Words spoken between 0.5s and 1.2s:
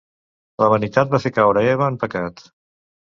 La vanitat va